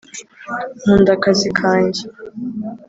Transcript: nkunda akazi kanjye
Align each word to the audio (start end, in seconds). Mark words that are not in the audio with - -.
nkunda 0.81 1.09
akazi 1.17 1.49
kanjye 1.59 2.01